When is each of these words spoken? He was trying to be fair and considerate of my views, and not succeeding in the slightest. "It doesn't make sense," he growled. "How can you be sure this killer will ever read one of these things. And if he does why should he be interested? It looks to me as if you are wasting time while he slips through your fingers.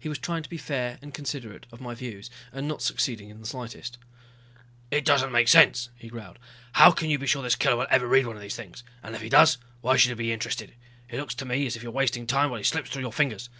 He 0.00 0.08
was 0.08 0.18
trying 0.18 0.42
to 0.44 0.48
be 0.48 0.56
fair 0.56 0.98
and 1.02 1.12
considerate 1.12 1.66
of 1.70 1.78
my 1.78 1.94
views, 1.94 2.30
and 2.54 2.66
not 2.66 2.80
succeeding 2.80 3.28
in 3.28 3.38
the 3.38 3.46
slightest. 3.46 3.98
"It 4.90 5.04
doesn't 5.04 5.30
make 5.30 5.46
sense," 5.46 5.90
he 5.94 6.08
growled. 6.08 6.38
"How 6.72 6.90
can 6.90 7.10
you 7.10 7.18
be 7.18 7.26
sure 7.26 7.42
this 7.42 7.54
killer 7.54 7.76
will 7.76 7.86
ever 7.90 8.06
read 8.08 8.26
one 8.26 8.34
of 8.36 8.40
these 8.40 8.56
things. 8.56 8.82
And 9.02 9.14
if 9.14 9.20
he 9.20 9.28
does 9.28 9.58
why 9.82 9.98
should 9.98 10.08
he 10.08 10.14
be 10.14 10.32
interested? 10.32 10.72
It 11.10 11.18
looks 11.18 11.34
to 11.34 11.44
me 11.44 11.66
as 11.66 11.76
if 11.76 11.82
you 11.82 11.90
are 11.90 11.92
wasting 11.92 12.26
time 12.26 12.48
while 12.48 12.56
he 12.60 12.64
slips 12.64 12.88
through 12.88 13.02
your 13.02 13.12
fingers. 13.12 13.50